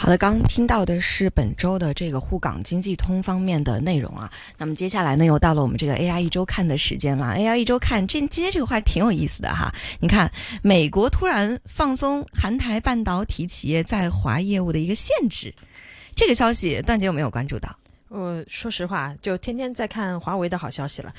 [0.00, 4.32] 好的，刚听到的是本周的这个沪港经济通方面的内容啊。
[4.56, 7.34] 那么接下来呢，又到了我们这个 AI 一周看的时间了。
[7.36, 9.70] AI 一周看，这今天这个话挺有意思的哈。
[10.00, 10.32] 你看，
[10.62, 15.54] 美国突然放松韩台半导体企业在华业务的一个限制，
[16.16, 17.68] 这个消息段姐有没有关注到？
[18.08, 21.12] 我说实话，就天天在看华为的好消息了。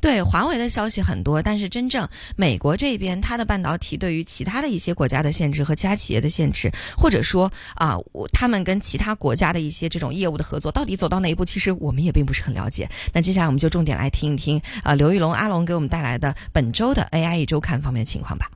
[0.00, 12.88] 对华为的消息很多，但是真正美国这边，它的半导体对于其他的一些国家的限制和其他企业的限制，或者说啊，我他们跟其他国家的一些这种业务的合作，到底走到哪一步，其实我们也并不是很了解。
[13.12, 18.50] 那接下来我们就重点来听一听啊，刘玉龙阿龙给我们带来的本周的 AI 一周看方面的情况吧。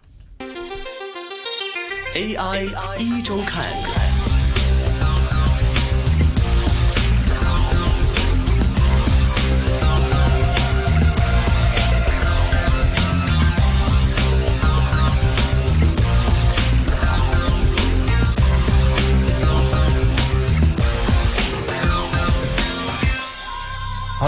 [2.15, 4.08] AI 一周看。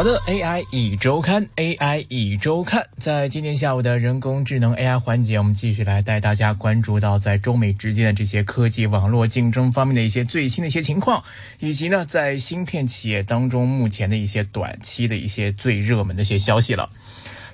[0.00, 11.22] 好的，AI 一周刊，AI 一周刊，在今天下午的人工智能 AI 环节，我们继续来带大家关注到在中美之间的这些科技网络竞争方面的一些最新的一些情况，
[11.58, 16.88] 以及呢，在芯片企业当中目前的一些短期的一些最热门的一些消息了。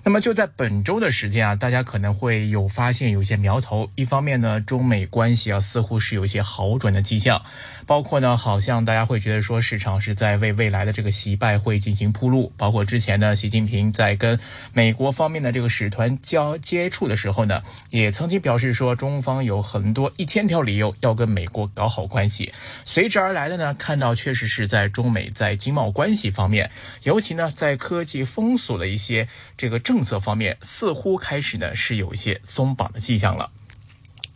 [0.06, 3.90] 那么就在本周的时间啊，大家可能会有发现有一些苗头。
[3.96, 7.42] 一方面呢，中美关系啊似乎是有一些好转的迹象，
[7.86, 12.52] 包括呢，好像大家会觉得说市场是在为未来的这个习拜会进行铺路。
[12.56, 14.38] 包括之前呢，习近平在跟
[14.72, 22.52] 美国方面的这个使团交接触的时候呢，也曾经表示说，中方有很多一千条理由要跟美国搞好关系。
[22.84, 26.70] 随之而来的呢，看到确实是在中美在经贸关系方面，
[27.02, 29.95] 尤其呢在科技封锁的一些这个政。
[29.96, 33.50] 政策方面似乎开始呢是有一些松绑的迹象了，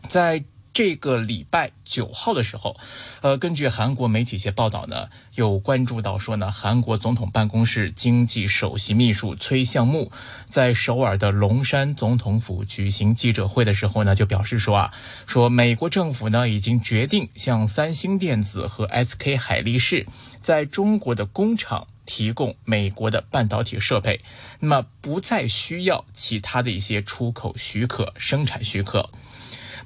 [0.08, 2.76] 在这个礼拜九号的时候，
[3.22, 10.12] 呃，根据韩国媒体一些报道呢，有关注到说呢，韩国总统办公室经济首席秘书崔相木
[10.48, 14.94] 在首尔的龙山总统府举行记者会的时候呢，就表示说啊，
[15.26, 20.06] 说美国政府呢已经决定向三星电子和 SK 海力士
[20.41, 21.86] 在中国的工厂。
[22.06, 24.22] 提供美国的半导体设备，
[24.59, 29.10] 那么不再需要其他的一些出口许可、生产许可。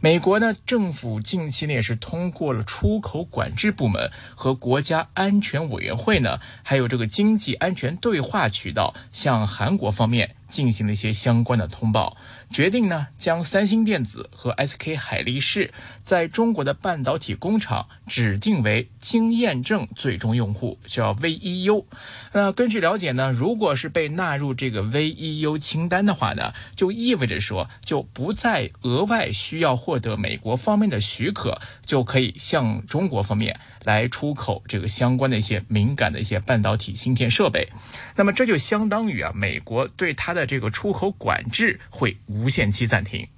[0.00, 10.36] 美国呢，政府近期呢也是通过了出口管制部门和国家安全委员会呢，还有这个经济安全对话渠道，向韩国方面。
[10.46, 12.16] 进行了一些相关的通报，
[12.54, 21.84] 决定呢将三星电子和 SK 海力士在中国的半导体工厂指定为经验证最终用户，叫 VEU。
[22.32, 37.68] 那根据了解呢，如果是被纳入这个 VEU 清单的话呢，就意味着说就不再额外需要获得美国方面的许可，就可以向中国方面来出口这个相关的一些敏感的一些半导体芯片设备。
[38.16, 43.28] 那么这就相当于啊，美国对它的这个出口管制会无限期暂停。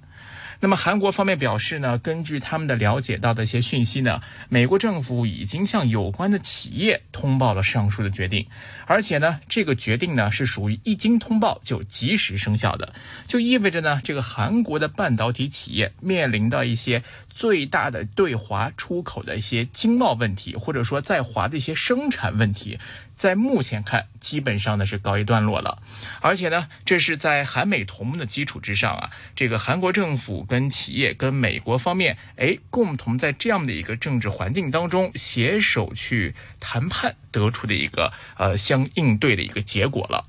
[0.59, 4.19] 那么韩国方面表示呢，根据他们的了解到的一些讯息呢，
[4.49, 8.47] 美国政府已经向有关的企业通报了上述的决定，
[8.87, 12.91] 而且呢，这个决定呢是属于一经通报就及时生效的，
[13.27, 17.03] 就意味着呢，这个韩国的半导体企业面临到一些
[17.37, 22.79] 最大的对华出口的一些经贸问题，或者说在华的一些生产问题。
[23.15, 25.79] 在目前看，基本上呢是告一段落了，
[26.21, 40.25] 而且呢，这是在韩美同盟的基础之上啊，这个韩国政府跟企业跟美国方面，哎，共同在这样的一个政治环境当中携手去谈判，得出的一个呃相应对的一个结果了。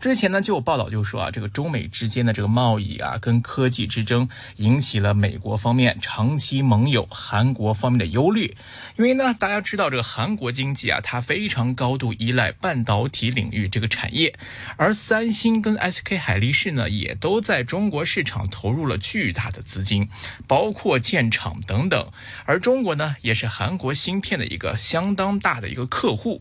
[0.00, 8.56] 之前呢就有报道就说啊，这个中美之间的这个贸易啊跟科技之争，引起了美国方面长期盟友韩国方面的忧虑。
[8.96, 14.34] 因为呢，大家知道这个韩国经济啊，它非常高度依赖半导体领域这个产业，
[14.78, 20.08] 而三星跟 SK 海力士呢，也都在中国市场投入了巨大的资金，
[20.46, 22.10] 包括建厂等等。
[22.46, 26.40] 而中国呢，也是韩国芯片的一个相当大的一个客户。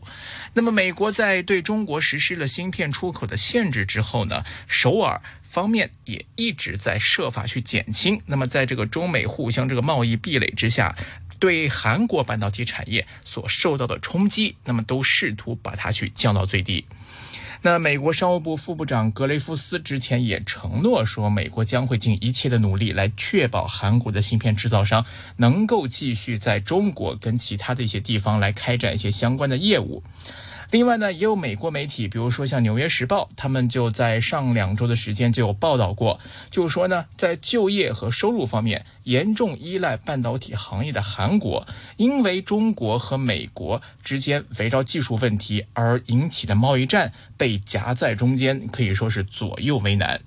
[0.53, 8.21] 那么，美国在对中国实施了芯片出口的限制之后呢，首尔方面也一直在设法去减轻。
[8.27, 10.95] 那么，在这个中美互相这个贸易壁垒之下，
[11.39, 16.85] 对韩国半导体产业所受到的冲击，那么都试图把它去降到最低。
[17.61, 25.03] 那美国商务部副部长格雷夫斯之前也承诺说，美国将会尽一切的努力来确保韩国的芯片制造商
[25.37, 30.03] 能够继续在中国跟其他的一些地方来开展一些相关的业务。
[30.71, 36.19] 另外呢，也有美国媒体，比如说像《纽约时报》，他们就在上两周的时间就有报道过，
[36.51, 41.65] 就是说呢，在就业和收入方面严重依赖半导体行业的韩国，
[41.97, 50.21] 因为中国和美国之间围绕技术问题而引起的贸易战被夹在中间，可以说是左右为难。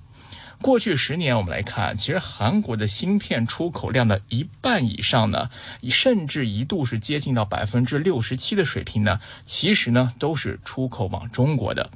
[0.63, 5.51] 过去十年，我们来看，其实韩国的芯片出口量的一半以上呢，
[5.91, 11.91] 甚至一度是接近到百分之六十七的水平呢，其实呢都是出口往中国的。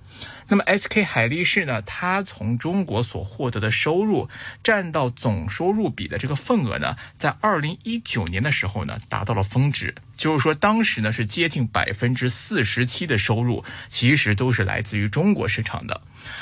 [0.49, 4.29] 那么 SK 海力士呢，它从中国所获得的收入
[4.65, 16.01] 占到总收入比的这个份额呢，在二零一九年的时候呢，达到了峰值，就是说当时呢是接近百分之四十七的收入，其实都是来自于中国市场的。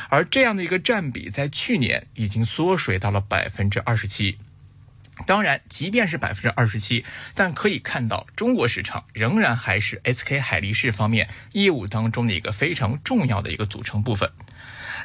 [0.08, 4.38] 而这样的一个占比，在去年已经缩水到了百分之二十七。
[5.26, 7.04] 当然，即便是百分之二十七，
[7.36, 14.32] 但可以看到，中国市场仍然还是 SK 海力士方面业务当中的一个非常重要的一个组成部分。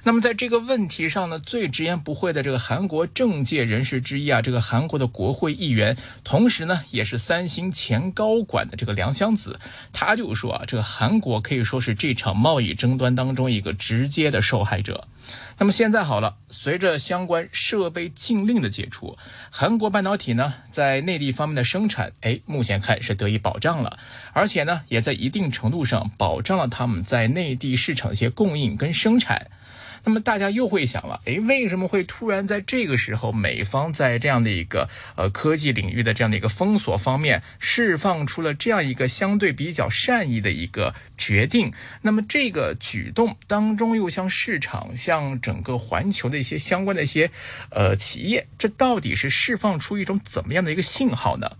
[0.03, 9.59] 那么在这个问题上呢，最直言不讳的这个韩国政界人士之一啊，这个韩国的国会议员，同时呢也是三星前高管的这个梁湘子，
[9.91, 15.07] 他就说啊，这个韩国可以说是这场贸易争端当中一个直接的受害者。
[15.57, 19.17] 那么现在好了，随着相关设备禁令的解除，
[19.51, 23.99] 韩国半导体呢在内地方面的生产，哎，目前看是得以保障了，
[24.33, 29.51] 而且呢也在一定程度上保障了他们在内地市场一些供应跟生产。
[30.09, 41.71] 那么大家又会想了，诶，为什么会突然在这个时候，美方在这样的一个呃科技领域的这样的一个封锁方面，释放出了这样一个相对比较善意的一个决定？
[42.01, 47.29] 那么这个举动当中，又向市场、向整个环球的一些相关的一些
[47.69, 51.51] 呃企业，这到底是释放出一种怎么样的一个信号呢？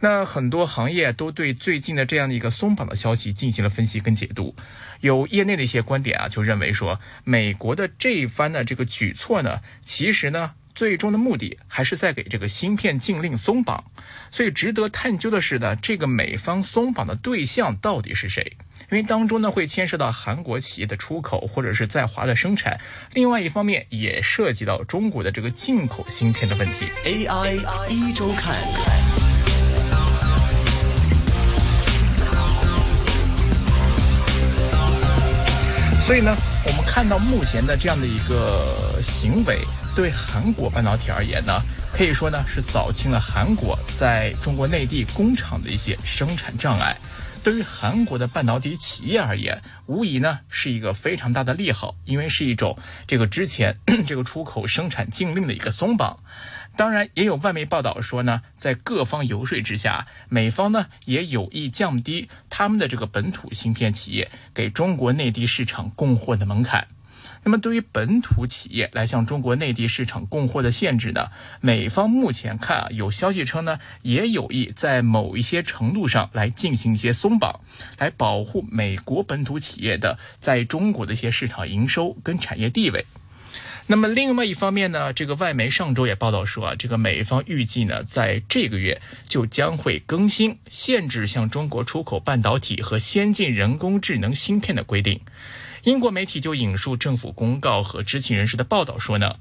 [0.00, 4.54] 那很多行业都对最近的这样的一个松绑的消息进行了分析跟解读，
[5.00, 13.84] 有业内的一些观点啊，就认为说，美国的这一番的这个举措呢，其实呢，最终的目的还是在给这个芯片禁令松绑。
[14.30, 18.56] 所以值得探究的是呢，这个美方松绑的对象到底是谁？
[18.90, 22.80] 因为当中呢会牵涉到韩国企业的出口或者是在华的生产，
[23.12, 26.86] 另外一方面也涉及到中国的这个进口芯片的问题。
[27.04, 29.09] AI 一周看。
[36.10, 39.60] 所以呢，我们看到目前的这样的一个行为，
[39.94, 41.62] 对韩国半导体而言呢，
[41.92, 46.96] 可以说呢是扫清了韩国在中国内地工厂的一些生产障碍。
[47.42, 56.18] 对于韩国的半导体企业而言，无疑呢是一个非常大的利好，因为是一种这个之前 这个出口生产禁令的一个松绑。
[56.76, 66.88] 当然，也有外媒报道说呢，在各方游说之下，美方呢也有意降低他们的这个本土芯片企业给中国内地市场供货的门槛。
[67.42, 71.28] 那么，对于本土企业来向中国内地市场供货的限制呢，
[71.62, 77.60] 美方目前看啊，有消息称呢，也有意在某一些程度上来进行一些松绑，
[77.98, 83.06] 来保护美国本土企业的在中国的一些市场营收跟产业地位。
[83.86, 95.18] 那么另外一方面呢，这个外媒上周也报道说啊，这个美方预计呢，在这个月就将会更新限制向中国出口半导体和先进人工智能芯片的规定。
[95.84, 99.36] 英国媒体就引述政府公告和知情人士的报道说呢，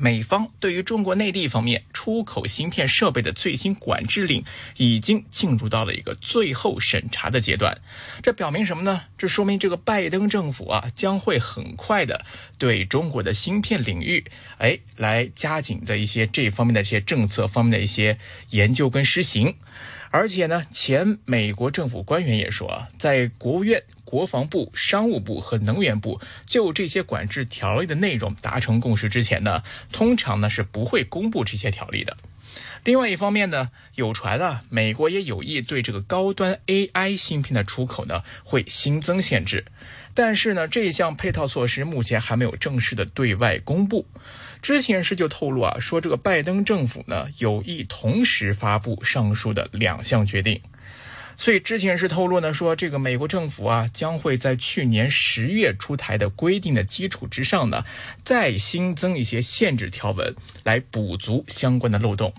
[0.00, 4.42] 美方对于中国内地方面出口芯片设备的最新管制令
[4.76, 7.78] 已经进入到了一个最后审查的阶段。
[8.22, 9.02] 这表明什么呢？
[9.16, 12.24] 这说明这个拜登政府啊将会很快的
[12.58, 14.24] 对中国的芯片领域，
[14.58, 18.18] 哎，来加紧的一些这方面的这些政策方面的一些
[18.50, 19.54] 研究跟实行。
[20.10, 23.82] 而且呢，前美国政府官员也说啊，在国务院、
[24.12, 32.14] 国防部、商务部和能源部就这些管制条例的内容达成共识之前呢，通常呢是不会公布这些条例的。
[32.84, 39.64] 另外一方面呢，有传啊，美国也有意对这个高端 AI 芯片的出口呢会新增限制，
[40.12, 44.06] 但是呢，这一项配套措施目前还没有正式的对外公布。
[44.60, 50.60] 知情人士就透露啊，说这个拜登政府呢有意同时发布上述的两项决定，
[51.42, 57.84] 所以知情人士透露呢说，这个美国政府啊将会在去年十月出台的规定的基础之上呢，
[58.22, 62.32] 再新增一些限制条文来补足相关的漏洞。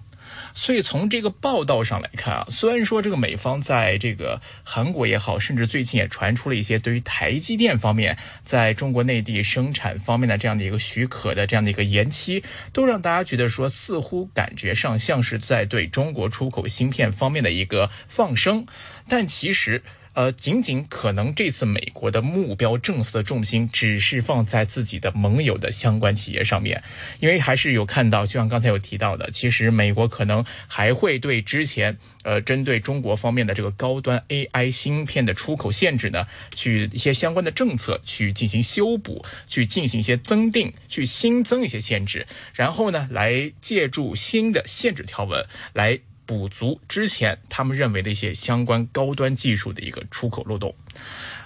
[0.54, 18.66] 所以从这个报道上来看啊，虽然说这个美方在这个韩国也好，甚至最近也传出了一些对于台积电方面在中国内地生产方面的这样的一个许可的这样的一个延期，都让大家觉得说似乎感觉上像是在对中国出口芯片方面的一个放生，
[19.08, 19.84] 但其实。
[20.14, 26.84] 呃，仅仅可能这次美国的目标政策的重心只是放在自己的盟友的相关企业上面，
[27.20, 46.00] 因为还是有看到，就像刚才有提到的，其实美国可能还会对之前呃针对中国方面的这个高端 AI 芯片的出口限制呢，去一些相关的政策去进行修补，去进行一些增订，去新增一些限制，然后呢，来借助新的限制条文来。
[46.26, 50.76] 补足之前他们认为的一些相关高端技术的一个出口漏洞。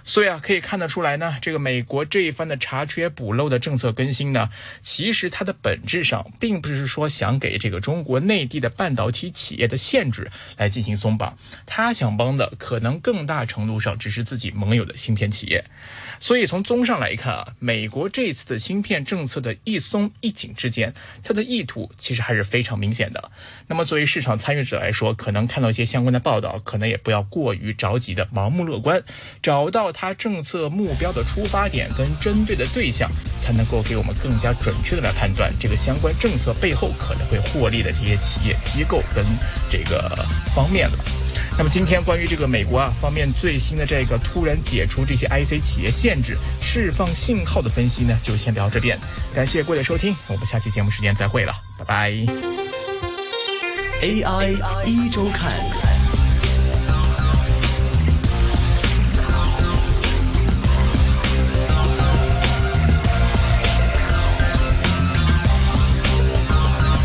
[0.08, 4.50] 所以啊，可以看得出来呢，这个美国这一番的查缺补漏的政策更新呢，
[4.82, 15.66] 其实它的本质上并不是说想给这个中国内地的半导体企业的限制来进行松绑，他想帮的可能更大程度上只是自己盟友的芯片企业。
[16.22, 23.30] 所以从综上来看啊，美国这次的芯片政策的一松一紧之间，它的意图其实还是非常明显的。
[23.68, 29.04] 那么作为市场参与者来说，可能看到一些相关的报道，可能也不要过于着急的盲目乐观，
[29.44, 29.92] 找到。
[30.00, 33.10] 它政策目标的出发点跟针对的对象，
[33.42, 39.26] 才能够给我们更加准确的来判断这个相关政策背后可能会获利的这些企业机构跟
[39.72, 40.16] 这个
[40.54, 40.98] 方面的。
[41.58, 49.00] 那么今天关于这个美国啊方面最新的这个突然解除这些 IC 企业限制、释放信号的分析呢，就先聊这边。
[49.34, 52.12] 感谢各位的收听，我们下期节目时间再会了，拜拜。
[54.04, 55.87] AI 一周看。